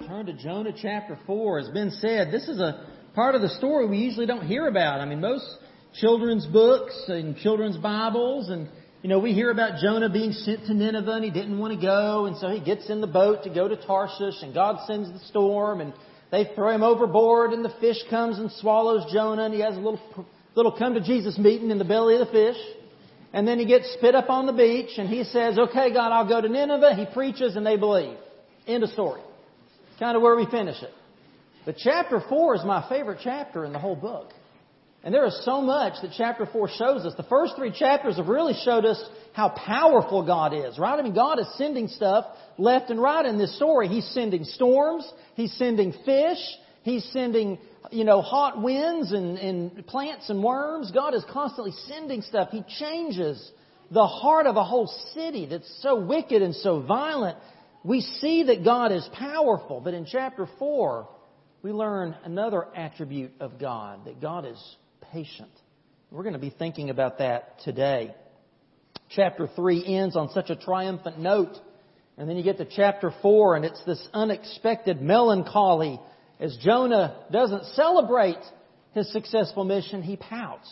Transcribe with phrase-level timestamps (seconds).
[0.00, 1.58] right, turn to Jonah chapter 4.
[1.58, 5.00] As Ben said, this is a part of the story we usually don't hear about.
[5.00, 5.44] I mean, most
[6.00, 8.68] children's books and children's Bibles and
[9.02, 11.80] you know, we hear about Jonah being sent to Nineveh and he didn't want to
[11.84, 15.12] go and so he gets in the boat to go to Tarshish and God sends
[15.12, 15.92] the storm and
[16.30, 19.80] they throw him overboard and the fish comes and swallows Jonah and he has a
[19.80, 20.00] little,
[20.54, 22.56] little come to Jesus meeting in the belly of the fish.
[23.34, 26.28] And then he gets spit up on the beach and he says, okay God, I'll
[26.28, 26.94] go to Nineveh.
[26.94, 28.16] He preaches and they believe.
[28.66, 29.20] End of story.
[29.98, 30.90] Kind of where we finish it.
[31.64, 34.32] But chapter 4 is my favorite chapter in the whole book.
[35.04, 37.14] And there is so much that chapter 4 shows us.
[37.16, 39.02] The first three chapters have really showed us
[39.32, 40.98] how powerful God is, right?
[40.98, 42.26] I mean, God is sending stuff
[42.56, 43.88] left and right in this story.
[43.88, 45.10] He's sending storms.
[45.34, 46.38] He's sending fish.
[46.82, 47.58] He's sending,
[47.90, 50.92] you know, hot winds and, and plants and worms.
[50.92, 52.50] God is constantly sending stuff.
[52.50, 53.50] He changes
[53.90, 57.38] the heart of a whole city that's so wicked and so violent
[57.84, 61.08] we see that God is powerful, but in chapter 4,
[61.62, 64.76] we learn another attribute of God, that God is
[65.12, 65.50] patient.
[66.10, 68.14] We're going to be thinking about that today.
[69.10, 71.56] Chapter 3 ends on such a triumphant note,
[72.16, 76.00] and then you get to chapter 4, and it's this unexpected melancholy.
[76.38, 78.38] As Jonah doesn't celebrate
[78.92, 80.70] his successful mission, he pouts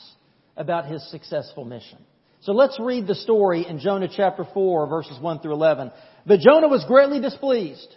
[0.56, 1.98] about his successful mission.
[2.42, 5.92] So let's read the story in Jonah chapter 4, verses 1 through 11.
[6.26, 7.94] But Jonah was greatly displeased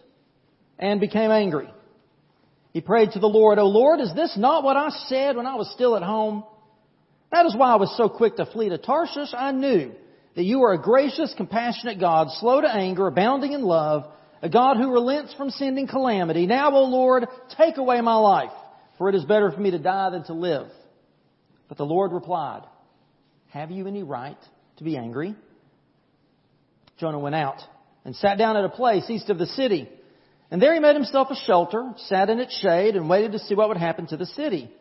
[0.78, 1.70] and became angry.
[2.74, 5.56] He prayed to the Lord, O Lord, is this not what I said when I
[5.56, 6.44] was still at home?
[7.32, 9.34] That is why I was so quick to flee to Tarshish.
[9.34, 9.94] I knew
[10.36, 14.06] that you are a gracious, compassionate God, slow to anger, abounding in love,
[14.42, 16.48] a God who relents from sending calamity.
[16.48, 17.28] Now, O Lord,
[17.58, 18.52] take away my life,
[18.98, 20.68] for it is better for me to die than to live.
[21.70, 22.64] But the Lord replied,
[23.54, 24.38] Have you any right
[24.78, 25.36] to be angry?
[26.98, 27.62] Jonah went out
[28.04, 29.88] and sat down at a place east of the city.
[30.50, 33.54] And there he made himself a shelter, sat in its shade, and waited to see
[33.54, 34.72] what would happen to the city.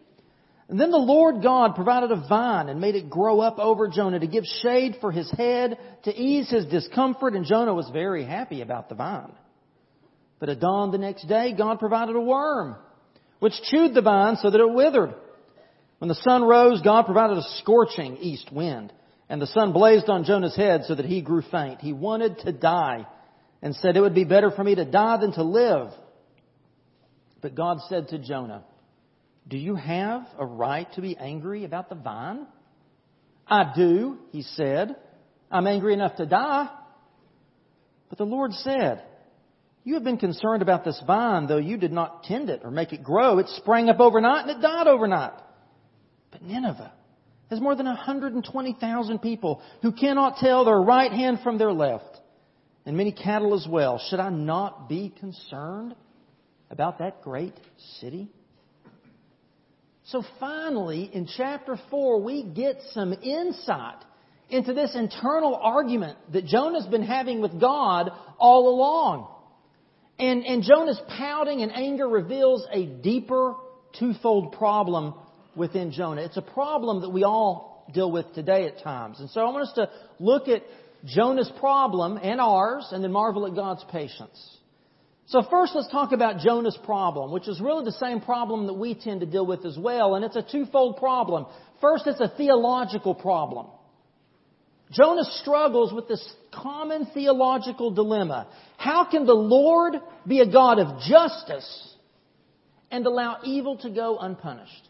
[0.70, 4.18] And then the Lord God provided a vine and made it grow up over Jonah
[4.18, 8.62] to give shade for his head, to ease his discomfort, and Jonah was very happy
[8.62, 9.32] about the vine.
[10.40, 12.77] But at dawn the next day, God provided a worm,
[13.38, 15.14] which chewed the vine so that it withered.
[16.02, 18.92] When the sun rose, God provided a scorching east wind
[19.29, 21.80] and the sun blazed on Jonah's head so that he grew faint.
[21.80, 23.07] He wanted to die
[23.63, 25.92] and said, It would be better for me to die than to live.
[27.41, 28.64] But God said to Jonah,
[29.46, 32.48] Do you have a right to be angry about the vine?
[33.46, 34.96] I do, he said.
[35.52, 36.68] I'm angry enough to die.
[38.08, 39.05] But the Lord said,
[39.85, 42.92] You have been concerned about this vine, though you did not tend it or make
[42.92, 43.39] it grow.
[43.39, 45.35] It sprang up overnight and it died overnight.
[46.32, 46.92] But Nineveh,
[47.50, 52.18] has more than 120,000 people who cannot tell their right hand from their left,
[52.86, 54.02] and many cattle as well.
[54.08, 55.94] Should I not be concerned
[56.70, 57.54] about that great
[58.00, 58.30] city?
[60.04, 64.02] So finally, in chapter 4, we get some insight
[64.48, 69.28] into this internal argument that Jonah's been having with God all along.
[70.18, 73.54] And, and Jonah's pouting and anger reveals a deeper
[73.98, 75.14] twofold problem
[75.57, 76.23] within Jonah.
[76.23, 79.20] It's a problem that we all deal with today at times.
[79.20, 80.63] And so I want us to look at
[81.05, 84.58] Jonah's problem and ours and then marvel at God's patience.
[85.27, 88.95] So first let's talk about Jonah's problem, which is really the same problem that we
[88.95, 91.46] tend to deal with as well, and it's a twofold problem.
[91.80, 93.67] First, it's a theological problem.
[94.92, 98.46] Jonah struggles with this common theological dilemma.
[98.77, 99.95] How can the Lord
[100.27, 101.95] be a God of justice
[102.91, 104.89] and allow evil to go unpunished?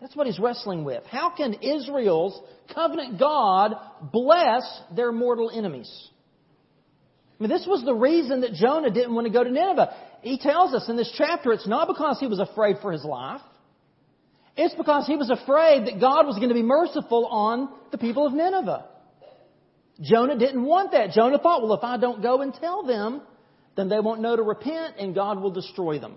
[0.00, 1.04] That's what he's wrestling with.
[1.06, 2.40] How can Israel's
[2.74, 3.74] covenant God
[4.12, 4.62] bless
[4.94, 5.90] their mortal enemies?
[7.38, 9.94] I mean, this was the reason that Jonah didn't want to go to Nineveh.
[10.22, 13.40] He tells us in this chapter it's not because he was afraid for his life.
[14.56, 18.26] It's because he was afraid that God was going to be merciful on the people
[18.26, 18.86] of Nineveh.
[20.00, 21.10] Jonah didn't want that.
[21.10, 23.22] Jonah thought, well, if I don't go and tell them,
[23.76, 26.16] then they won't know to repent and God will destroy them.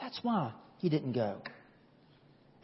[0.00, 1.40] That's why he didn't go.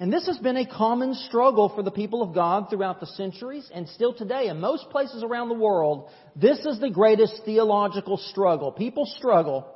[0.00, 3.70] And this has been a common struggle for the people of God throughout the centuries
[3.72, 4.48] and still today.
[4.48, 8.72] In most places around the world, this is the greatest theological struggle.
[8.72, 9.68] People struggle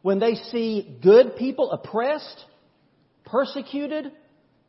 [0.00, 2.46] when they see good people oppressed,
[3.26, 4.10] persecuted,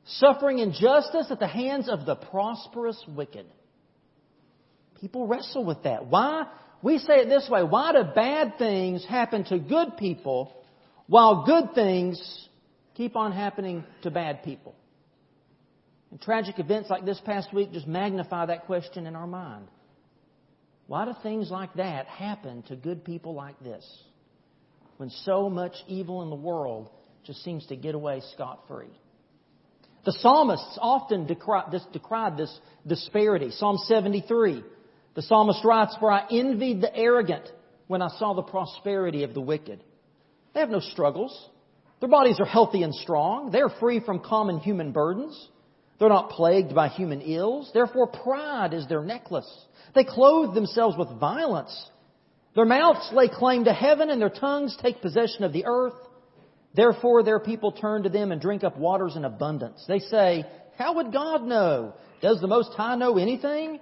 [0.06, 3.46] suffering injustice at the hands of the prosperous wicked.
[5.00, 6.08] People wrestle with that.
[6.08, 6.46] Why?
[6.82, 7.64] We say it this way.
[7.64, 10.54] Why do bad things happen to good people
[11.08, 12.50] while good things
[12.96, 14.76] keep on happening to bad people?
[16.12, 19.68] And tragic events like this past week just magnify that question in our mind.
[20.88, 23.86] Why do things like that happen to good people like this?
[25.00, 26.90] when so much evil in the world
[27.24, 28.92] just seems to get away scot free.
[30.04, 32.54] The psalmists often decried this, decried this
[32.86, 33.52] disparity.
[33.52, 34.62] Psalm 73,
[35.16, 37.50] the psalmist writes, For I envied the arrogant
[37.88, 39.82] when I saw the prosperity of the wicked.
[40.54, 41.50] They have no struggles.
[42.02, 43.52] Their bodies are healthy and strong.
[43.52, 45.48] They're free from common human burdens.
[46.00, 47.70] They're not plagued by human ills.
[47.74, 49.50] Therefore, pride is their necklace.
[49.94, 51.90] They clothe themselves with violence.
[52.56, 55.94] Their mouths lay claim to heaven, and their tongues take possession of the earth.
[56.74, 59.84] Therefore, their people turn to them and drink up waters in abundance.
[59.88, 60.46] They say,
[60.78, 61.96] How would God know?
[62.22, 63.80] Does the Most High know anything?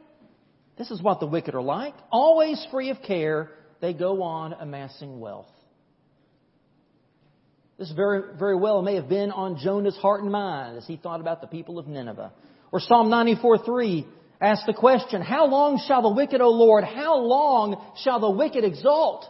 [0.78, 1.96] This is what the wicked are like.
[2.12, 3.50] Always free of care,
[3.82, 5.48] they go on amassing wealth.
[7.78, 11.22] This very, very well may have been on Jonah's heart and mind as he thought
[11.22, 12.32] about the people of Nineveh.
[12.72, 14.08] Or Psalm 94 3
[14.42, 18.64] asks the question, How long shall the wicked, O Lord, how long shall the wicked
[18.64, 19.26] exalt?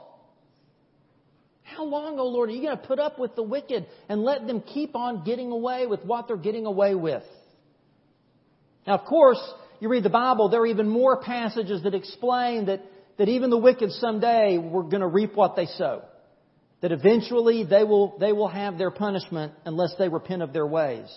[1.64, 4.48] How long, O Lord, are you going to put up with the wicked and let
[4.48, 7.24] them keep on getting away with what they're getting away with?
[8.88, 9.42] Now, of course,
[9.82, 12.82] you read the Bible, there are even more passages that explain that,
[13.18, 16.04] that even the wicked someday were going to reap what they sow
[16.82, 21.08] that eventually they will, they will have their punishment unless they repent of their ways.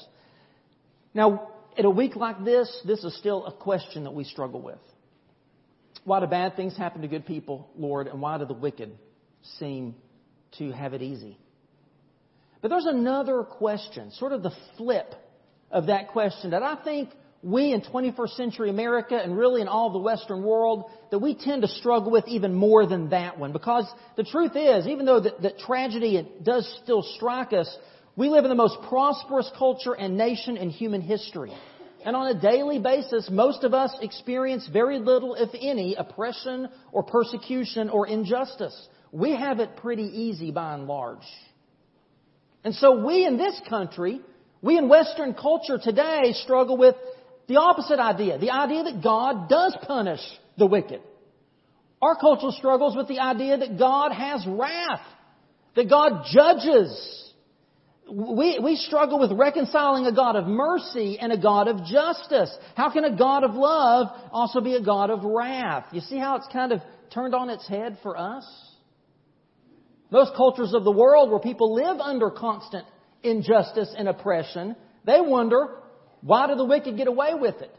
[1.13, 4.79] Now, in a week like this, this is still a question that we struggle with.
[6.05, 8.91] Why do bad things happen to good people, Lord, and why do the wicked
[9.59, 9.95] seem
[10.59, 11.39] to have it easy?
[12.63, 15.15] But there's another question, sort of the flip
[15.71, 17.11] of that question that I think
[17.43, 21.63] we in 21st century America and really in all the Western world that we tend
[21.63, 23.53] to struggle with even more than that one.
[23.53, 27.75] Because the truth is, even though that, that tragedy does still strike us,
[28.15, 31.53] we live in the most prosperous culture and nation in human history.
[32.05, 37.03] And on a daily basis, most of us experience very little, if any, oppression or
[37.03, 38.89] persecution or injustice.
[39.13, 41.27] We have it pretty easy by and large.
[42.65, 44.21] And so we in this country,
[44.63, 46.95] we in Western culture today struggle with
[47.51, 50.21] the opposite idea, the idea that God does punish
[50.57, 51.01] the wicked.
[52.01, 55.05] Our culture struggles with the idea that God has wrath,
[55.75, 57.33] that God judges.
[58.09, 62.57] We, we struggle with reconciling a God of mercy and a God of justice.
[62.77, 65.87] How can a God of love also be a God of wrath?
[65.91, 66.81] You see how it's kind of
[67.13, 68.47] turned on its head for us?
[70.13, 72.87] Most cultures of the world where people live under constant
[73.25, 75.81] injustice and oppression, they wonder,
[76.23, 77.75] why do the wicked get away with it?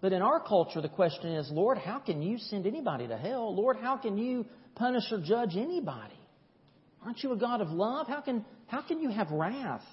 [0.00, 3.54] But in our culture, the question is, Lord, how can you send anybody to hell?
[3.54, 6.14] Lord, how can you punish or judge anybody?
[7.04, 8.08] Aren't you a God of love?
[8.08, 9.84] How can, how can you have wrath?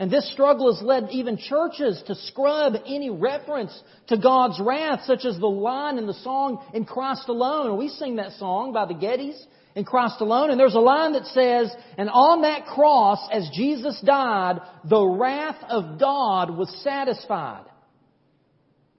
[0.00, 3.76] And this struggle has led even churches to scrub any reference
[4.08, 7.76] to God's wrath, such as the line in the song In Christ Alone.
[7.76, 9.36] We sing that song by the Gettys
[9.78, 10.50] in Christ alone.
[10.50, 15.62] And there's a line that says, and on that cross, as Jesus died, the wrath
[15.68, 17.64] of God was satisfied.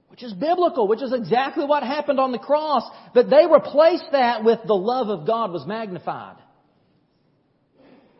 [0.08, 2.82] Which is biblical, which is exactly what happened on the cross.
[3.12, 6.36] But they replaced that with the love of God was magnified.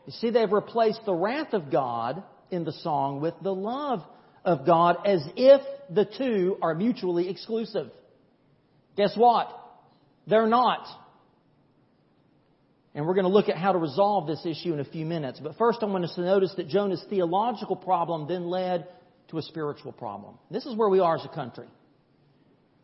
[0.05, 4.03] You see, they've replaced the wrath of God in the song with the love
[4.45, 7.91] of God as if the two are mutually exclusive.
[8.99, 9.49] Guess what?
[10.27, 10.87] They're not.
[12.95, 15.41] And we're going to look at how to resolve this issue in a few minutes.
[15.41, 18.89] But first, I want us to notice that Jonah's theological problem then led
[19.29, 20.39] to a spiritual problem.
[20.51, 21.67] This is where we are as a country.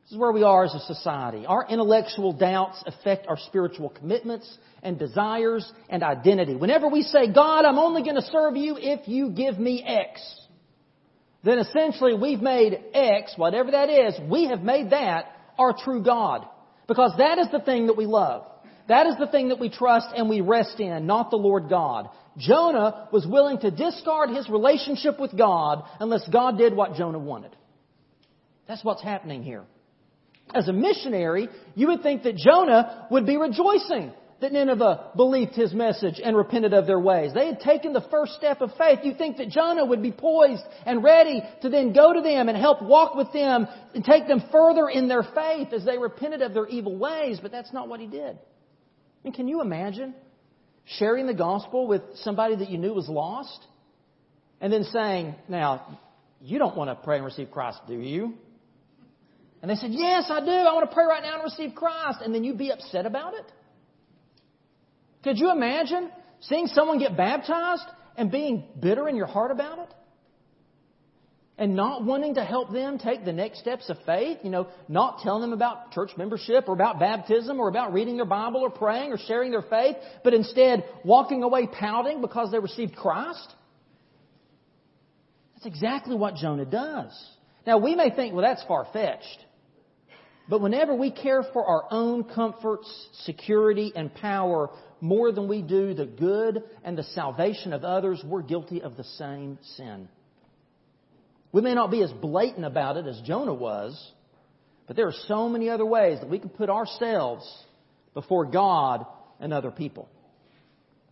[0.05, 1.47] This is where we are as a society.
[1.47, 6.55] Our intellectual doubts affect our spiritual commitments and desires and identity.
[6.55, 10.21] Whenever we say, God, I'm only going to serve you if you give me X,
[11.43, 16.47] then essentially we've made X, whatever that is, we have made that our true God.
[16.87, 18.47] Because that is the thing that we love.
[18.89, 22.09] That is the thing that we trust and we rest in, not the Lord God.
[22.39, 27.57] Jonah was willing to discard his relationship with God unless God did what Jonah wanted.
[28.69, 29.65] That's what's happening here.
[30.55, 35.73] As a missionary, you would think that Jonah would be rejoicing that Nineveh believed his
[35.73, 37.33] message and repented of their ways.
[37.33, 38.99] They had taken the first step of faith.
[39.03, 42.57] You think that Jonah would be poised and ready to then go to them and
[42.57, 46.53] help walk with them and take them further in their faith as they repented of
[46.53, 48.39] their evil ways, but that's not what he did
[49.27, 50.15] mean, can you imagine
[50.85, 53.59] sharing the gospel with somebody that you knew was lost?
[54.61, 55.99] And then saying, now,
[56.41, 58.35] you don't want to pray and receive Christ, do you?
[59.61, 60.51] And they said, yes, I do.
[60.51, 62.21] I want to pray right now and receive Christ.
[62.23, 63.45] And then you'd be upset about it?
[65.25, 67.83] Could you imagine seeing someone get baptized
[68.17, 69.95] and being bitter in your heart about it?
[71.59, 75.21] And not wanting to help them take the next steps of faith, you know, not
[75.23, 79.13] telling them about church membership or about baptism or about reading their Bible or praying
[79.13, 83.55] or sharing their faith, but instead walking away pouting because they received Christ?
[85.55, 87.13] That's exactly what Jonah does.
[87.67, 89.45] Now, we may think, well, that's far fetched.
[90.49, 92.89] But whenever we care for our own comforts,
[93.25, 94.71] security, and power
[95.01, 99.05] more than we do the good and the salvation of others, we're guilty of the
[99.05, 100.09] same sin.
[101.53, 104.13] We may not be as blatant about it as Jonah was,
[104.87, 107.47] but there are so many other ways that we can put ourselves
[108.15, 109.07] before God
[109.41, 110.09] and other people.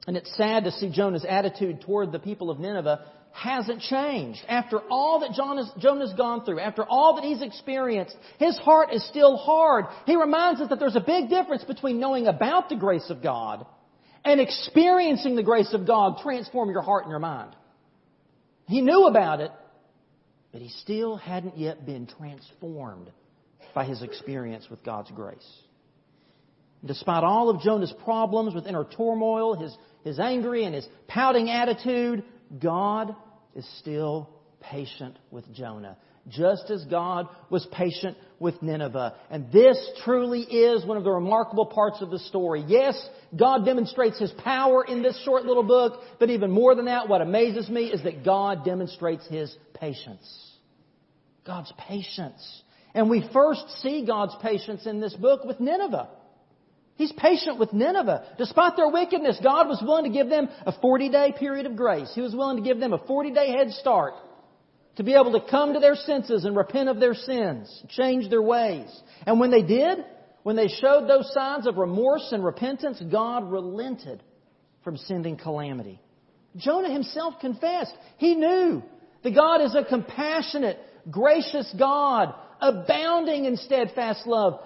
[0.07, 4.41] And it's sad to see Jonah's attitude toward the people of Nineveh hasn't changed.
[4.49, 9.37] After all that Jonah's, gone through, after all that he's experienced, his heart is still
[9.37, 9.87] hard.
[10.07, 13.67] He reminds us that there's a big difference between knowing about the grace of God
[14.25, 17.55] and experiencing the grace of God transform your heart and your mind.
[18.67, 19.51] He knew about it,
[20.55, 23.11] but he still hadn't yet been transformed
[23.75, 25.63] by his experience with God's grace.
[26.85, 32.23] despite all of Jonah's problems with inner turmoil, his, his angry and his pouting attitude,
[32.63, 33.17] God
[33.57, 34.31] is still
[34.61, 35.97] patient with Jonah,
[36.29, 39.15] just as God was patient with Nineveh.
[39.31, 42.65] And this truly is one of the remarkable parts of the story.
[42.67, 42.95] Yes,
[43.37, 47.21] God demonstrates His power in this short little book, but even more than that, what
[47.21, 50.53] amazes me is that God demonstrates His patience.
[51.47, 52.63] God's patience.
[52.95, 56.09] And we first see God's patience in this book with Nineveh.
[56.97, 58.35] He's patient with Nineveh.
[58.39, 62.11] Despite their wickedness, God was willing to give them a 40 day period of grace.
[62.15, 64.15] He was willing to give them a 40 day head start
[64.97, 68.43] to be able to come to their senses and repent of their sins, change their
[68.43, 68.89] ways.
[69.27, 70.05] And when they did,
[70.43, 74.23] when they showed those signs of remorse and repentance, God relented
[74.85, 76.01] from sending calamity.
[76.57, 77.95] Jonah himself confessed.
[78.19, 78.83] He knew
[79.23, 80.79] that God is a compassionate,
[81.11, 84.61] gracious God, abounding in steadfast love,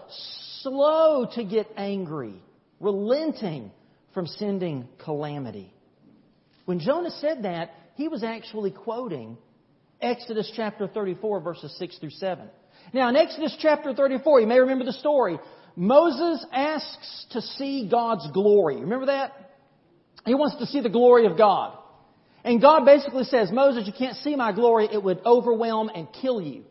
[0.62, 2.34] slow to get angry,
[2.80, 3.70] relenting
[4.12, 5.72] from sending calamity.
[6.66, 9.38] When Jonah said that, he was actually quoting
[10.00, 12.48] Exodus chapter 34, verses 6 through 7.
[12.92, 15.38] Now, in Exodus chapter 34, you may remember the story.
[15.76, 18.76] Moses asks to see God's glory.
[18.76, 19.32] Remember that?
[20.24, 21.76] He wants to see the glory of God.
[22.44, 24.88] And God basically says, Moses, you can't see my glory.
[24.90, 26.64] It would overwhelm and kill you.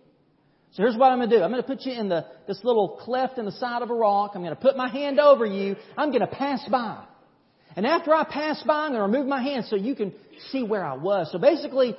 [0.71, 1.43] So here's what I'm going to do.
[1.43, 3.93] I'm going to put you in the, this little cleft in the side of a
[3.93, 4.31] rock.
[4.35, 5.75] I'm going to put my hand over you.
[5.97, 7.03] I'm going to pass by.
[7.75, 10.13] And after I pass by, I'm going to remove my hand so you can
[10.51, 11.29] see where I was.
[11.31, 11.95] So basically,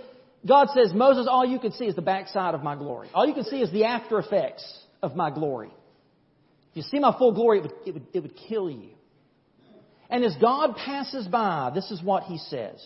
[0.46, 3.08] God says, Moses, all you can see is the backside of my glory.
[3.12, 4.64] All you can see is the after effects
[5.02, 5.70] of my glory.
[6.70, 8.90] If you see my full glory, it would, it would, it would kill you.
[10.10, 12.80] And as God passes by, this is what he says.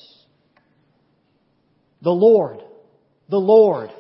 [2.01, 2.59] The Lord,
[3.29, 3.91] the Lord,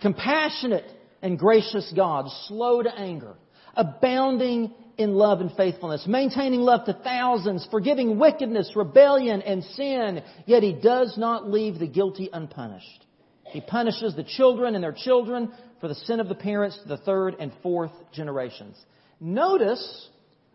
[0.00, 0.84] compassionate
[1.22, 3.34] and gracious God, slow to anger,
[3.74, 10.62] abounding in love and faithfulness, maintaining love to thousands, forgiving wickedness, rebellion, and sin, yet
[10.62, 13.06] He does not leave the guilty unpunished.
[13.46, 16.98] He punishes the children and their children for the sin of the parents to the
[16.98, 18.76] third and fourth generations.
[19.18, 20.08] Notice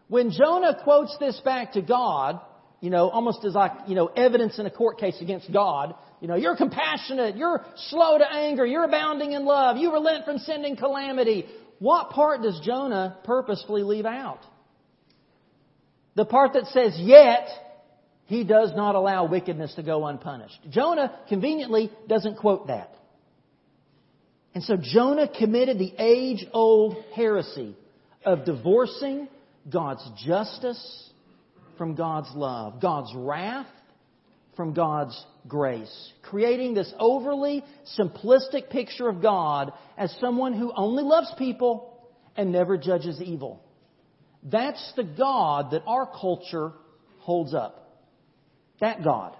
[0.09, 2.39] when Jonah quotes this back to God,
[2.81, 6.27] you know, almost as like, you know, evidence in a court case against God, you
[6.27, 10.75] know, you're compassionate, you're slow to anger, you're abounding in love, you relent from sending
[10.75, 11.45] calamity.
[11.79, 14.39] What part does Jonah purposefully leave out?
[16.15, 17.47] The part that says, yet,
[18.25, 20.59] he does not allow wickedness to go unpunished.
[20.69, 22.95] Jonah conveniently doesn't quote that.
[24.53, 27.75] And so Jonah committed the age old heresy
[28.25, 29.27] of divorcing
[29.69, 31.09] God's justice
[31.77, 33.67] from God's love, God's wrath
[34.55, 37.63] from God's grace, creating this overly
[37.97, 43.63] simplistic picture of God as someone who only loves people and never judges evil.
[44.43, 46.73] That's the God that our culture
[47.19, 48.03] holds up.
[48.79, 49.35] That God.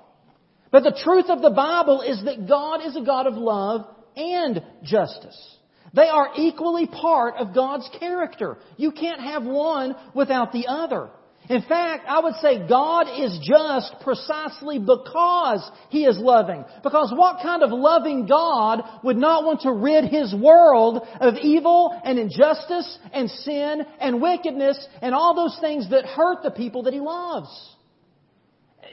[0.71, 3.85] But the truth of the Bible is that God is a God of love
[4.15, 5.55] and justice.
[5.93, 8.57] They are equally part of God's character.
[8.75, 11.09] You can't have one without the other.
[11.49, 16.65] In fact, I would say God is just precisely because He is loving.
[16.83, 21.99] Because what kind of loving God would not want to rid His world of evil
[22.03, 26.93] and injustice and sin and wickedness and all those things that hurt the people that
[26.93, 27.49] He loves?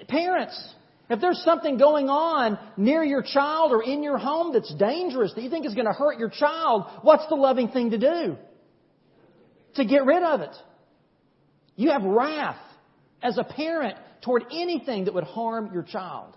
[0.09, 0.75] Parents,
[1.09, 5.43] if there's something going on near your child or in your home that's dangerous that
[5.43, 8.37] you think is going to hurt your child, what's the loving thing to do?
[9.77, 10.55] To get rid of it.
[11.77, 12.59] You have wrath
[13.23, 16.37] as a parent toward anything that would harm your child.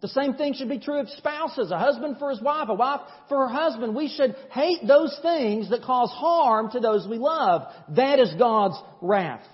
[0.00, 3.00] The same thing should be true of spouses, a husband for his wife, a wife
[3.28, 3.94] for her husband.
[3.94, 7.62] We should hate those things that cause harm to those we love.
[7.96, 9.44] That is God's wrath.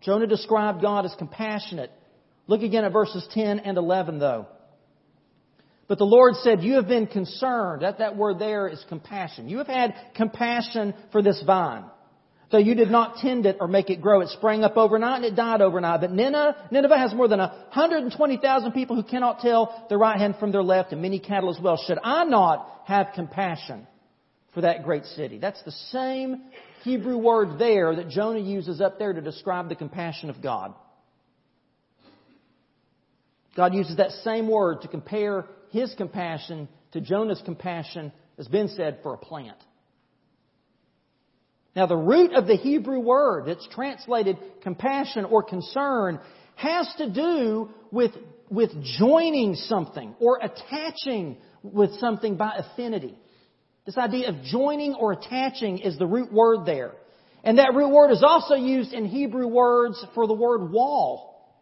[0.00, 1.92] Jonah described God as compassionate.
[2.46, 4.46] Look again at verses 10 and 11 though.
[5.86, 7.82] But the Lord said, You have been concerned.
[7.82, 9.48] That, that word there is compassion.
[9.48, 11.84] You have had compassion for this vine.
[12.50, 14.22] So you did not tend it or make it grow.
[14.22, 16.00] It sprang up overnight and it died overnight.
[16.00, 20.50] But Nineveh, Nineveh has more than 120,000 people who cannot tell their right hand from
[20.50, 21.76] their left and many cattle as well.
[21.76, 23.86] Should I not have compassion
[24.54, 25.38] for that great city?
[25.38, 26.44] That's the same
[26.84, 30.72] Hebrew word there that Jonah uses up there to describe the compassion of God.
[33.56, 39.00] God uses that same word to compare his compassion to Jonah's compassion, as Ben said,
[39.02, 39.58] for a plant.
[41.78, 46.18] Now, the root of the Hebrew word that's translated compassion or concern
[46.56, 48.10] has to do with,
[48.50, 53.16] with joining something or attaching with something by affinity.
[53.86, 56.94] This idea of joining or attaching is the root word there.
[57.44, 61.54] And that root word is also used in Hebrew words for the word wall.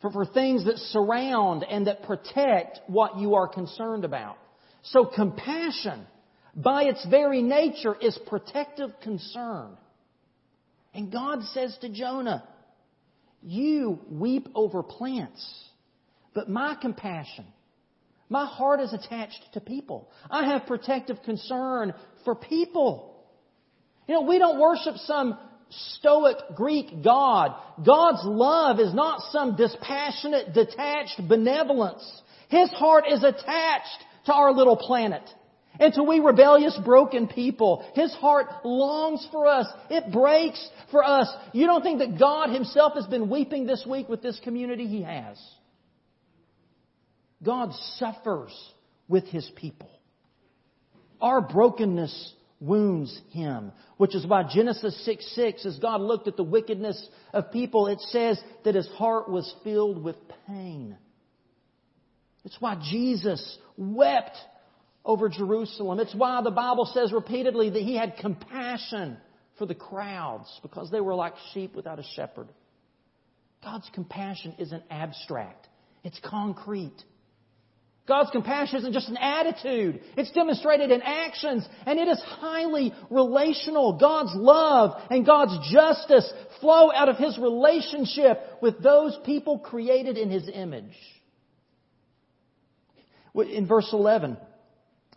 [0.00, 4.36] For, for things that surround and that protect what you are concerned about.
[4.82, 6.08] So compassion
[6.56, 9.76] by its very nature, is protective concern.
[10.94, 12.48] And God says to Jonah,
[13.42, 15.46] You weep over plants,
[16.34, 17.44] but my compassion,
[18.30, 20.08] my heart is attached to people.
[20.30, 21.92] I have protective concern
[22.24, 23.14] for people.
[24.08, 27.54] You know, we don't worship some stoic Greek God.
[27.84, 32.04] God's love is not some dispassionate, detached benevolence.
[32.48, 35.22] His heart is attached to our little planet.
[35.78, 39.66] And to we rebellious, broken people, His heart longs for us.
[39.90, 41.28] It breaks for us.
[41.52, 44.86] You don't think that God Himself has been weeping this week with this community?
[44.86, 45.38] He has.
[47.42, 48.52] God suffers
[49.08, 49.90] with His people.
[51.20, 56.42] Our brokenness wounds Him, which is why Genesis 6 6, as God looked at the
[56.42, 60.16] wickedness of people, it says that His heart was filled with
[60.46, 60.96] pain.
[62.44, 64.36] It's why Jesus wept
[65.06, 66.00] over Jerusalem.
[66.00, 69.16] It's why the Bible says repeatedly that he had compassion
[69.56, 72.48] for the crowds because they were like sheep without a shepherd.
[73.62, 75.66] God's compassion isn't abstract,
[76.04, 77.02] it's concrete.
[78.06, 80.00] God's compassion isn't just an attitude.
[80.16, 83.98] It's demonstrated in actions and it is highly relational.
[83.98, 90.30] God's love and God's justice flow out of His relationship with those people created in
[90.30, 90.96] His image.
[93.34, 94.36] In verse 11,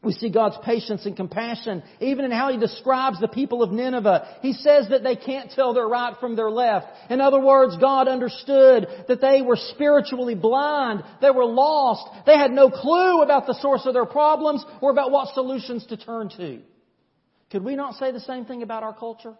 [0.01, 4.37] we see God's patience and compassion, even in how He describes the people of Nineveh.
[4.41, 6.87] He says that they can't tell their right from their left.
[7.09, 11.03] In other words, God understood that they were spiritually blind.
[11.21, 12.25] They were lost.
[12.25, 15.97] They had no clue about the source of their problems or about what solutions to
[15.97, 16.61] turn to.
[17.51, 19.35] Could we not say the same thing about our culture?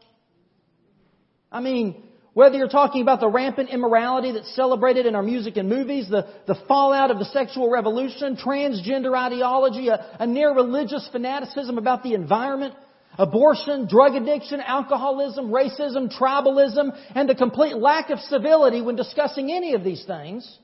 [1.51, 2.03] I mean,
[2.39, 6.25] whether you're talking about the rampant immorality that's celebrated in our music and movies, the,
[6.47, 12.13] the fallout of the sexual revolution, transgender ideology, a, a near religious fanaticism about the
[12.13, 12.73] environment,
[13.17, 19.73] abortion, drug addiction, alcoholism, racism, tribalism, and the complete lack of civility when discussing any
[19.73, 20.59] of these things,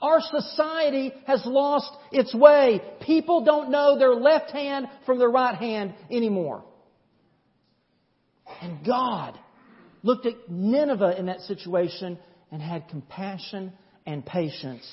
[0.00, 2.80] our society has lost its way.
[3.00, 6.62] People don't know their left hand from their right hand anymore.
[8.60, 9.36] And God
[10.02, 12.18] looked at Nineveh in that situation
[12.50, 13.72] and had compassion
[14.06, 14.84] and patience.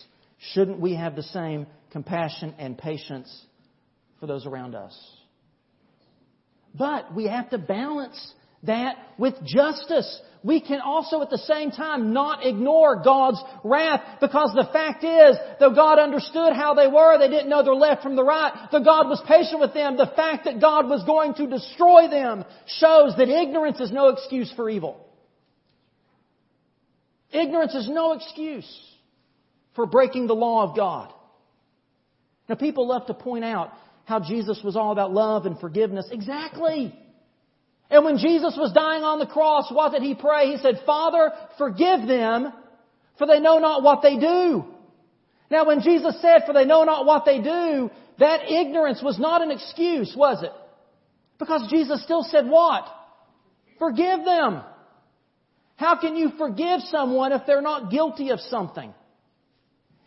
[0.54, 3.46] Shouldn't we have the same compassion and patience
[4.20, 4.98] for those around us?
[6.74, 10.22] But we have to balance that with justice.
[10.42, 15.36] We can also at the same time not ignore God's wrath because the fact is,
[15.60, 18.84] though God understood how they were, they didn't know their left from the right, though
[18.84, 23.16] God was patient with them, the fact that God was going to destroy them shows
[23.18, 25.06] that ignorance is no excuse for evil.
[27.32, 28.68] Ignorance is no excuse
[29.76, 31.14] for breaking the law of God.
[32.48, 33.74] Now people love to point out
[34.06, 36.08] how Jesus was all about love and forgiveness.
[36.12, 36.98] Exactly.
[37.90, 40.52] And when Jesus was dying on the cross, what did he pray?
[40.52, 42.54] He said, Father, forgive them,
[43.18, 44.66] for they know not what they do.
[45.50, 49.42] Now when Jesus said, for they know not what they do, that ignorance was not
[49.42, 50.52] an excuse, was it?
[51.40, 52.86] Because Jesus still said what?
[53.80, 54.62] Forgive them.
[55.78, 58.94] How can you forgive someone if they're not guilty of something?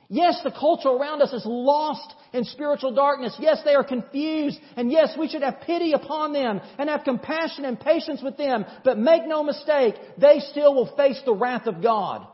[0.09, 3.37] Yes, the culture around us is lost in spiritual darkness.
[3.38, 4.59] Yes, they are confused.
[4.77, 8.64] And yes, we should have pity upon them and have compassion and patience with them.
[8.85, 12.27] But make no mistake, they still will face the wrath of God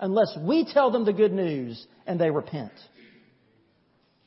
[0.00, 2.72] unless we tell them the good news and they repent.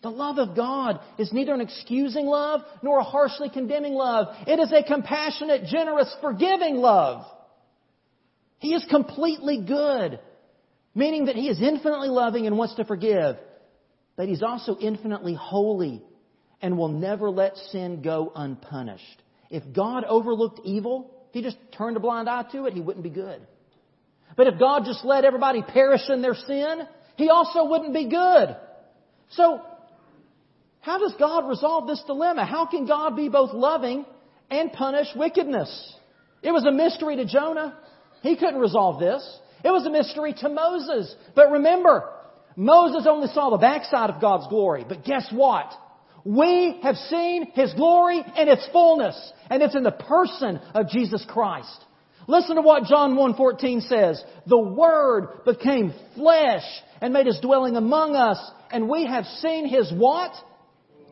[0.02, 4.28] The love of God is neither an excusing love nor a harshly condemning love.
[4.46, 7.26] It is a compassionate, generous, forgiving love.
[8.60, 10.20] He is completely good,
[10.96, 13.38] meaning that He is infinitely loving and wants to forgive,
[14.18, 16.04] but He's also infinitely holy
[16.62, 19.22] and will never let sin go unpunished.
[19.50, 23.04] If God overlooked evil, if He just turned a blind eye to it, He wouldn't
[23.04, 23.40] be good.
[24.36, 26.82] But if God just let everybody perish in their sin,
[27.16, 28.58] He also wouldn't be good.
[29.30, 29.62] So,
[30.82, 32.46] how does God resolve this dilemma?
[32.46, 34.06] How can God be both loving
[34.50, 35.96] and punish wickedness?
[36.42, 37.78] It was a mystery to Jonah.
[38.22, 39.40] He couldn't resolve this.
[39.64, 41.14] It was a mystery to Moses.
[41.36, 42.10] But remember,
[42.58, 44.84] Moses only saw the backside of God's glory.
[44.88, 45.72] But guess what?
[46.26, 51.24] We have seen His glory in its fullness, and it's in the person of Jesus
[51.30, 51.86] Christ.
[52.28, 54.22] Listen to what John 1.14 says.
[54.48, 56.66] The Word became flesh
[57.00, 58.40] and made His dwelling among us,
[58.72, 60.34] and we have seen His what?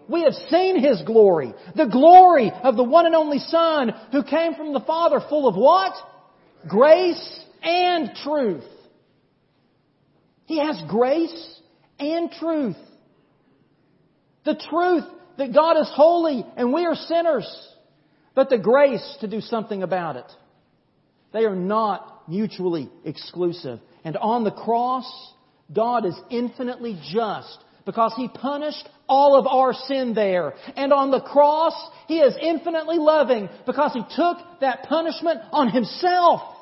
[0.09, 1.53] We have seen His glory.
[1.75, 5.55] The glory of the one and only Son who came from the Father full of
[5.55, 5.93] what?
[6.67, 8.63] Grace and truth.
[10.45, 11.59] He has grace
[11.99, 12.77] and truth.
[14.43, 15.03] The truth
[15.37, 17.47] that God is holy and we are sinners,
[18.35, 20.31] but the grace to do something about it.
[21.33, 23.79] They are not mutually exclusive.
[24.03, 25.05] And on the cross,
[25.73, 30.53] God is infinitely just because He punished all of our sin there.
[30.75, 31.73] And on the cross,
[32.07, 36.54] He is infinitely loving because He took that punishment on Himself.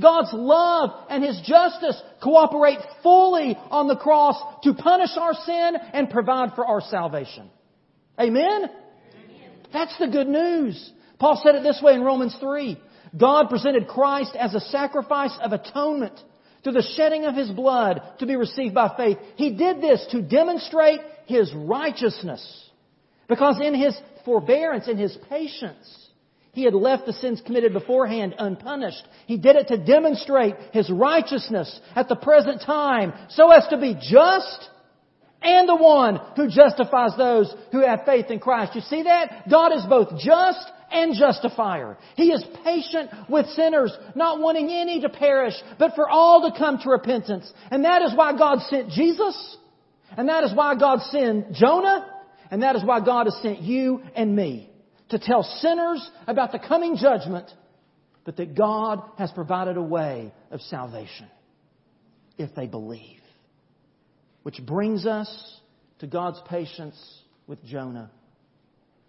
[0.00, 6.10] God's love and His justice cooperate fully on the cross to punish our sin and
[6.10, 7.50] provide for our salvation.
[8.18, 8.64] Amen?
[8.64, 9.50] Amen?
[9.72, 10.92] That's the good news.
[11.18, 12.78] Paul said it this way in Romans 3.
[13.16, 16.18] God presented Christ as a sacrifice of atonement
[16.62, 19.18] through the shedding of His blood to be received by faith.
[19.36, 22.70] He did this to demonstrate His righteousness.
[23.28, 26.09] Because in His forbearance, in His patience,
[26.60, 29.02] he had left the sins committed beforehand unpunished.
[29.24, 33.94] He did it to demonstrate His righteousness at the present time so as to be
[33.94, 34.68] just
[35.40, 38.74] and the one who justifies those who have faith in Christ.
[38.74, 39.48] You see that?
[39.50, 41.96] God is both just and justifier.
[42.14, 46.76] He is patient with sinners, not wanting any to perish, but for all to come
[46.80, 47.50] to repentance.
[47.70, 49.56] And that is why God sent Jesus.
[50.14, 52.20] And that is why God sent Jonah.
[52.50, 54.69] And that is why God has sent you and me
[55.10, 57.50] to tell sinners about the coming judgment,
[58.24, 61.28] but that God has provided a way of salvation
[62.38, 63.20] if they believe.
[64.42, 65.60] Which brings us
[65.98, 66.96] to God's patience
[67.46, 68.10] with Jonah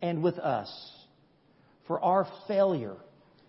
[0.02, 0.70] and with us
[1.88, 2.98] for our failure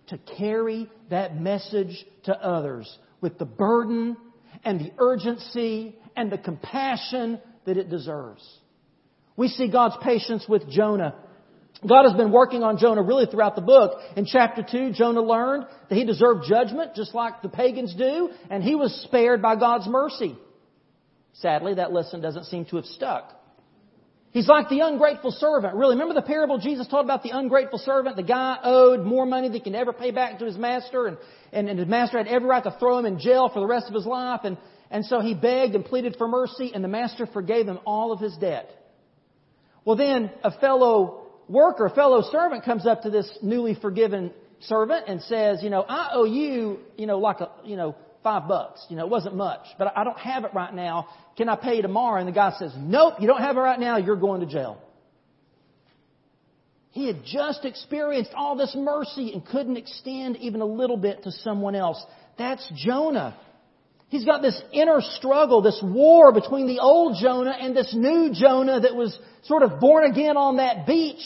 [0.09, 4.17] to carry that message to others with the burden
[4.65, 8.47] and the urgency and the compassion that it deserves.
[9.37, 11.15] We see God's patience with Jonah
[11.87, 13.99] God has been working on Jonah really throughout the book.
[14.17, 18.63] In chapter 2, Jonah learned that he deserved judgment just like the pagans do, and
[18.63, 20.37] he was spared by God's mercy.
[21.35, 23.37] Sadly, that lesson doesn't seem to have stuck.
[24.31, 25.75] He's like the ungrateful servant.
[25.75, 28.17] Really, remember the parable Jesus told about the ungrateful servant?
[28.17, 31.19] The guy owed more money than he could ever pay back to his master, and,
[31.53, 33.89] and, and his master had every right to throw him in jail for the rest
[33.89, 34.57] of his life, and,
[34.91, 38.21] and so he begged and pleaded for mercy, and the master forgave him all of
[38.21, 38.71] his debt.
[39.85, 45.21] Well then, a fellow worker, fellow servant comes up to this newly forgiven servant and
[45.23, 48.85] says, you know, I owe you, you know, like a, you know, five bucks.
[48.89, 51.09] You know, it wasn't much, but I don't have it right now.
[51.37, 52.21] Can I pay you tomorrow?
[52.21, 53.97] And the guy says, nope, you don't have it right now.
[53.99, 54.81] You're going to jail.
[56.91, 61.33] He had just experienced all this mercy and couldn't extend even a little bit to
[61.33, 62.03] someone else.
[62.37, 63.37] That's Jonah.
[64.13, 68.79] He's got this inner struggle, this war between the old Jonah and this new Jonah
[68.79, 71.23] that was sort of born again on that beach,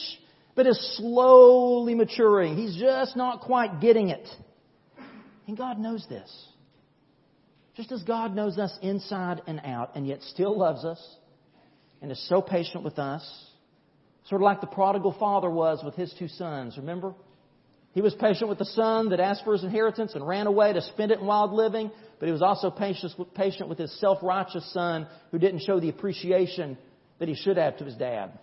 [0.55, 2.57] but is slowly maturing.
[2.57, 4.29] He's just not quite getting it.
[5.49, 6.31] And God knows this.
[7.75, 11.17] Just as God knows us inside and out, and yet still loves us,
[12.01, 13.29] and is so patient with us,
[14.29, 17.15] sort of like the prodigal father was with his two sons, remember?
[17.97, 20.83] He was patient with the son that asked for his inheritance and ran away to
[20.83, 25.39] spend it in wild living, but he was also patient with his self-righteous son who
[25.39, 26.77] didn't show the appreciation
[27.19, 28.39] that he should have to his dad.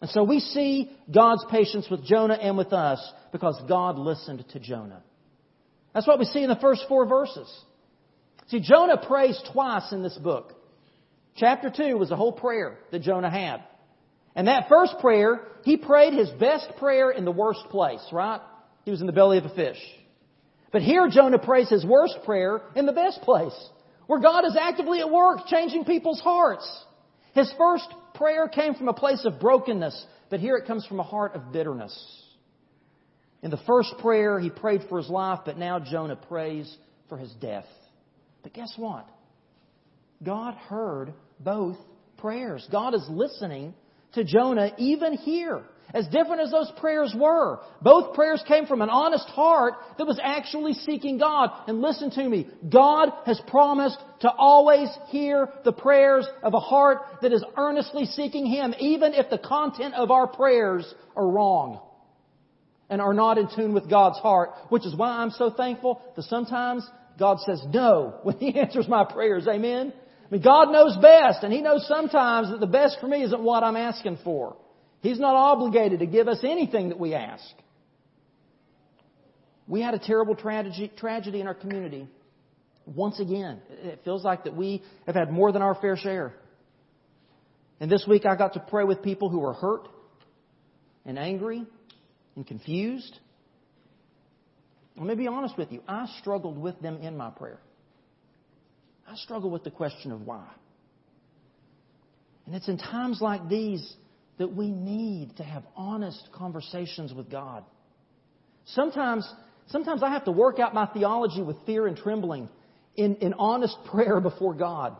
[0.00, 4.60] And so we see God's patience with Jonah and with us because God listened to
[4.60, 5.02] Jonah.
[5.92, 7.54] That's what we see in the first four verses.
[8.46, 10.54] See, Jonah prays twice in this book.
[11.36, 13.62] Chapter 2 was a whole prayer that Jonah had.
[14.36, 18.40] And that first prayer, he prayed his best prayer in the worst place, right?
[18.84, 19.78] He was in the belly of a fish.
[20.70, 23.56] But here Jonah prays his worst prayer in the best place,
[24.06, 26.84] where God is actively at work changing people's hearts.
[27.34, 31.04] His first prayer came from a place of brokenness, but here it comes from a
[31.04, 31.94] heart of bitterness.
[33.42, 36.74] In the first prayer, he prayed for his life, but now Jonah prays
[37.08, 37.66] for his death.
[38.42, 39.08] But guess what?
[40.22, 41.76] God heard both
[42.18, 42.66] prayers.
[42.70, 43.74] God is listening
[44.16, 45.62] to Jonah even here.
[45.94, 50.20] As different as those prayers were, both prayers came from an honest heart that was
[50.22, 51.50] actually seeking God.
[51.68, 56.98] And listen to me, God has promised to always hear the prayers of a heart
[57.22, 61.80] that is earnestly seeking Him, even if the content of our prayers are wrong
[62.90, 66.24] and are not in tune with God's heart, which is why I'm so thankful that
[66.24, 66.86] sometimes
[67.18, 69.46] God says no when He answers my prayers.
[69.46, 69.92] Amen?
[70.26, 73.40] I mean, God knows best, and He knows sometimes that the best for me isn't
[73.40, 74.56] what I'm asking for.
[75.00, 77.44] He's not obligated to give us anything that we ask.
[79.68, 82.08] We had a terrible tragedy, tragedy in our community.
[82.86, 86.34] Once again, it feels like that we have had more than our fair share.
[87.78, 89.88] And this week I got to pray with people who were hurt
[91.04, 91.64] and angry
[92.36, 93.18] and confused.
[94.96, 95.82] Let me be honest with you.
[95.86, 97.60] I struggled with them in my prayer.
[99.08, 100.46] I struggle with the question of why.
[102.46, 103.94] And it's in times like these
[104.38, 107.64] that we need to have honest conversations with God.
[108.66, 109.28] Sometimes,
[109.68, 112.48] sometimes I have to work out my theology with fear and trembling
[112.96, 114.96] in, in honest prayer before God.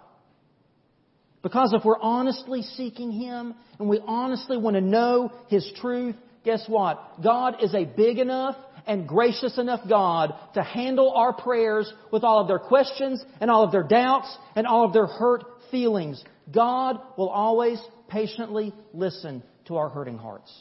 [1.43, 6.65] Because if we're honestly seeking Him and we honestly want to know His truth, guess
[6.67, 7.23] what?
[7.23, 12.41] God is a big enough and gracious enough God to handle our prayers with all
[12.41, 16.23] of their questions and all of their doubts and all of their hurt feelings.
[16.53, 20.53] God will always patiently listen to our hurting hearts.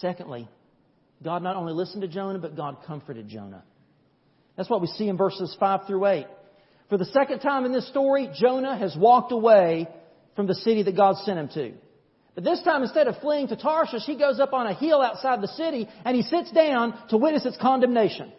[0.00, 0.48] Secondly,
[1.22, 3.64] God not only listened to Jonah, but God comforted Jonah.
[4.56, 6.26] That's what we see in verses 5 through 8.
[6.90, 9.88] For the second time in this story, Jonah has walked away
[10.36, 11.72] from the city that God sent him to.
[12.34, 15.40] But this time, instead of fleeing to Tarshish, he goes up on a hill outside
[15.40, 18.32] the city and he sits down to witness its condemnation.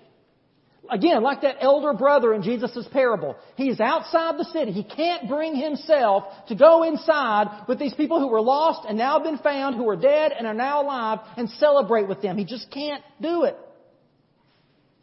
[0.90, 3.36] Again, like that elder brother in Jesus' parable.
[3.56, 4.72] He's outside the city.
[4.72, 9.18] He can't bring himself to go inside with these people who were lost and now
[9.20, 12.38] been found, who are dead and are now alive, and celebrate with them.
[12.38, 13.58] He just can't do it.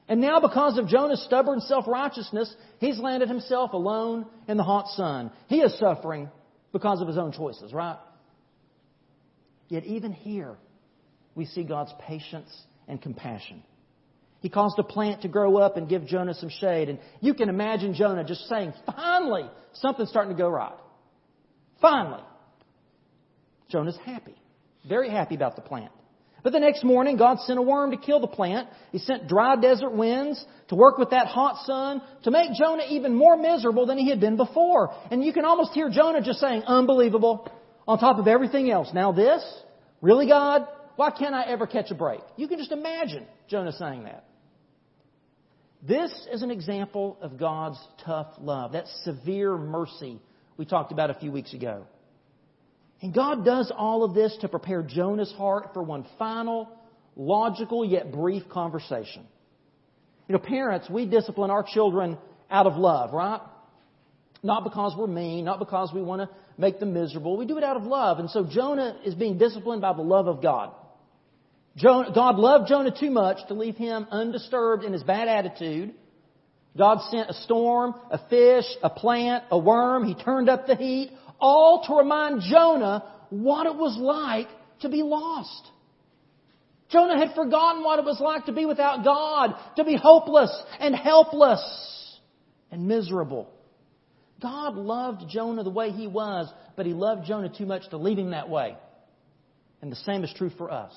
[0.08, 5.32] And now, because of Jonah's stubborn self-righteousness, he's landed himself alone in the hot sun.
[5.48, 6.28] He is suffering
[6.72, 7.96] because of his own choices, right?
[9.72, 10.58] Yet even here,
[11.34, 12.54] we see God's patience
[12.88, 13.62] and compassion.
[14.40, 16.90] He caused a plant to grow up and give Jonah some shade.
[16.90, 20.76] And you can imagine Jonah just saying, finally, something's starting to go right.
[21.80, 22.22] Finally.
[23.70, 24.34] Jonah's happy.
[24.86, 25.90] Very happy about the plant.
[26.42, 28.68] But the next morning, God sent a worm to kill the plant.
[28.90, 33.14] He sent dry desert winds to work with that hot sun to make Jonah even
[33.14, 34.94] more miserable than he had been before.
[35.10, 37.50] And you can almost hear Jonah just saying, unbelievable,
[37.86, 38.90] on top of everything else.
[38.94, 39.42] Now this?
[40.00, 40.66] Really, God?
[40.96, 42.20] Why can't I ever catch a break?
[42.36, 44.24] You can just imagine Jonah saying that.
[45.82, 50.20] This is an example of God's tough love, that severe mercy
[50.56, 51.86] we talked about a few weeks ago.
[53.00, 56.68] And God does all of this to prepare Jonah's heart for one final,
[57.16, 59.26] logical yet brief conversation.
[60.28, 62.16] You know, parents, we discipline our children
[62.48, 63.40] out of love, right?
[64.44, 67.36] Not because we're mean, not because we want to make them miserable.
[67.36, 68.18] We do it out of love.
[68.18, 70.72] And so Jonah is being disciplined by the love of God.
[71.82, 75.94] God loved Jonah too much to leave him undisturbed in his bad attitude.
[76.76, 80.04] God sent a storm, a fish, a plant, a worm.
[80.04, 84.48] He turned up the heat, all to remind Jonah what it was like
[84.80, 85.70] to be lost.
[86.90, 90.94] Jonah had forgotten what it was like to be without God, to be hopeless and
[90.94, 92.18] helpless
[92.70, 93.48] and miserable.
[94.42, 98.18] God loved Jonah the way he was, but he loved Jonah too much to leave
[98.18, 98.76] him that way.
[99.80, 100.92] And the same is true for us.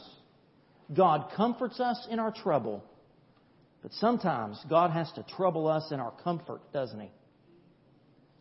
[0.94, 2.84] God comforts us in our trouble,
[3.82, 7.10] but sometimes God has to trouble us in our comfort, doesn't He?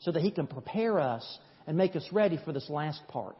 [0.01, 3.37] So that He can prepare us and make us ready for this last part.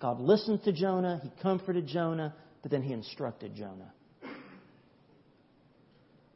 [0.00, 3.92] God listened to Jonah, He comforted Jonah, but then He instructed Jonah.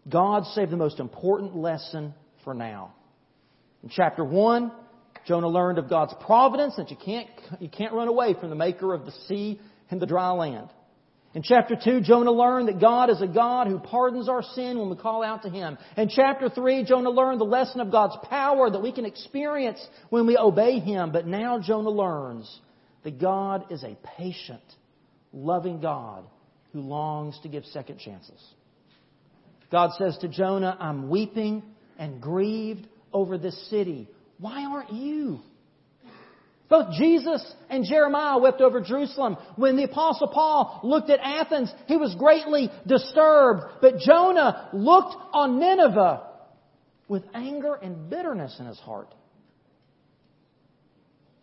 [0.08, 2.94] God saved the most important lesson for now.
[3.82, 4.72] In chapter 1,
[5.26, 7.28] Jonah learned of God's providence that you can't,
[7.60, 10.68] you can't run away from the maker of the sea and the dry land.
[11.32, 14.90] In chapter 2, Jonah learned that God is a God who pardons our sin when
[14.90, 15.78] we call out to Him.
[15.96, 20.26] In chapter 3, Jonah learned the lesson of God's power that we can experience when
[20.26, 21.12] we obey Him.
[21.12, 22.60] But now Jonah learns
[23.04, 24.62] that God is a patient,
[25.32, 26.24] loving God
[26.72, 28.40] who longs to give second chances.
[29.70, 31.62] God says to Jonah, I'm weeping
[31.96, 34.08] and grieved over this city.
[34.38, 35.40] Why aren't you?
[36.68, 39.36] Both Jesus and Jeremiah wept over Jerusalem.
[39.56, 43.62] When the apostle Paul looked at Athens, he was greatly disturbed.
[43.82, 46.28] But Jonah looked on Nineveh
[47.08, 49.12] with anger and bitterness in his heart.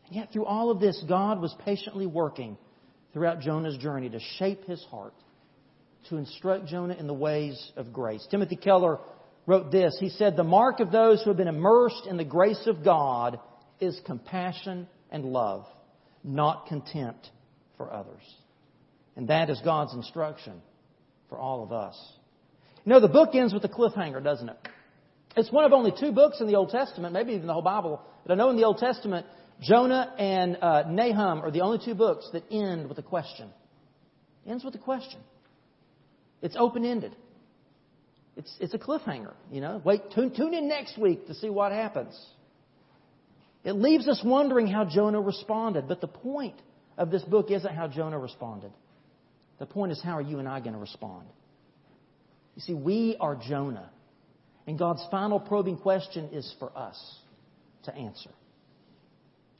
[0.05, 2.57] And yet through all of this, God was patiently working
[3.11, 5.13] throughout Jonah's journey to shape his heart,
[6.09, 8.25] to instruct Jonah in the ways of grace.
[8.31, 8.99] Timothy Keller
[9.47, 9.97] wrote this.
[9.99, 13.39] He said, The mark of those who have been immersed in the grace of God
[13.79, 15.65] is compassion and love,
[16.23, 17.31] not contempt
[17.77, 18.21] for others.
[19.15, 20.61] And that is God's instruction
[21.29, 21.97] for all of us.
[22.85, 24.57] You know, the book ends with a cliffhanger, doesn't it?
[25.35, 28.01] It's one of only two books in the Old Testament, maybe even the whole Bible,
[28.25, 29.25] that I know in the Old Testament,
[29.61, 33.49] Jonah and uh, Nahum are the only two books that end with a question.
[34.45, 35.19] It ends with a question.
[36.41, 37.15] It's open ended.
[38.37, 39.81] It's, it's a cliffhanger, you know.
[39.83, 42.17] Wait, tune, tune in next week to see what happens.
[43.63, 45.87] It leaves us wondering how Jonah responded.
[45.87, 46.55] But the point
[46.97, 48.71] of this book isn't how Jonah responded.
[49.57, 51.25] The point is, how are you and I going to respond?
[52.55, 53.89] You see, we are Jonah.
[54.67, 56.97] And God's final probing question is for us
[57.83, 58.29] to answer.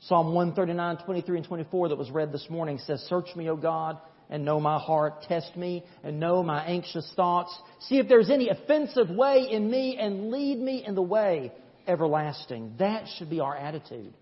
[0.02, 3.98] Psalm 139, 23, and 24 that was read this morning says, Search me, O God,
[4.30, 5.24] and know my heart.
[5.24, 7.58] Test me and know my anxious thoughts.
[7.82, 11.52] See if there's any offensive way in me and lead me in the way
[11.88, 12.76] everlasting.
[12.80, 14.14] That should be our attitude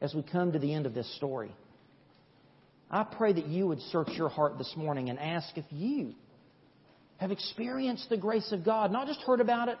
[0.00, 1.52] as we come to the end of this story.
[2.90, 6.14] I pray that you would search your heart this morning and ask if you
[7.16, 9.78] have experienced the grace of God, not just heard about it,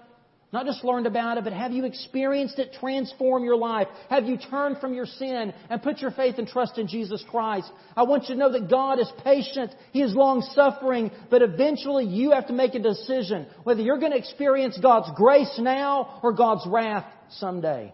[0.54, 3.88] not just learned about it, but have you experienced it transform your life?
[4.08, 7.68] Have you turned from your sin and put your faith and trust in Jesus Christ?
[7.96, 9.74] I want you to know that God is patient.
[9.90, 14.12] He is long suffering, but eventually you have to make a decision whether you're going
[14.12, 17.92] to experience God's grace now or God's wrath someday.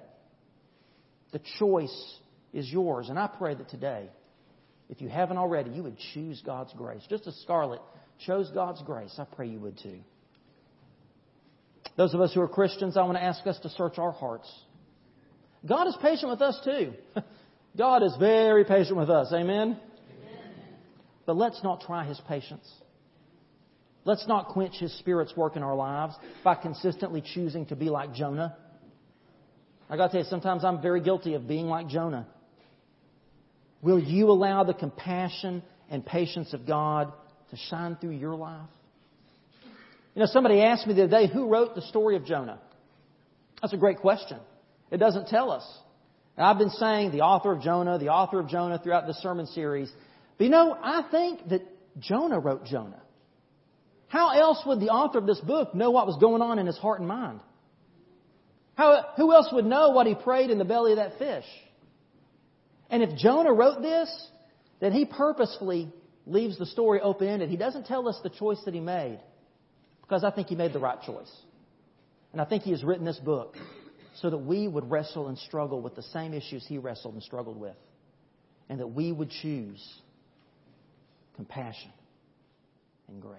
[1.32, 2.18] The choice
[2.52, 3.08] is yours.
[3.08, 4.10] And I pray that today,
[4.90, 7.02] if you haven't already, you would choose God's grace.
[7.08, 7.80] Just as Scarlet
[8.26, 10.00] chose God's grace, I pray you would too.
[12.00, 14.50] Those of us who are Christians, I want to ask us to search our hearts.
[15.68, 16.94] God is patient with us too.
[17.76, 19.30] God is very patient with us.
[19.34, 19.78] Amen?
[19.78, 19.78] Amen?
[21.26, 22.66] But let's not try His patience.
[24.06, 28.14] Let's not quench His Spirit's work in our lives by consistently choosing to be like
[28.14, 28.56] Jonah.
[29.90, 32.26] I got to tell you, sometimes I'm very guilty of being like Jonah.
[33.82, 37.12] Will you allow the compassion and patience of God
[37.50, 38.70] to shine through your life?
[40.14, 42.60] You know, somebody asked me the other day, who wrote the story of Jonah?
[43.62, 44.38] That's a great question.
[44.90, 45.64] It doesn't tell us.
[46.36, 49.46] And I've been saying the author of Jonah, the author of Jonah throughout this sermon
[49.46, 49.90] series.
[50.38, 51.62] But you know, I think that
[51.98, 53.00] Jonah wrote Jonah.
[54.08, 56.78] How else would the author of this book know what was going on in his
[56.78, 57.40] heart and mind?
[58.74, 61.44] How, who else would know what he prayed in the belly of that fish?
[62.88, 64.10] And if Jonah wrote this,
[64.80, 65.92] then he purposefully
[66.26, 67.50] leaves the story open ended.
[67.50, 69.20] He doesn't tell us the choice that he made
[70.10, 71.30] because I think he made the right choice.
[72.32, 73.56] And I think he has written this book
[74.16, 77.60] so that we would wrestle and struggle with the same issues he wrestled and struggled
[77.60, 77.76] with.
[78.68, 79.80] And that we would choose
[81.36, 81.92] compassion
[83.06, 83.38] and grace.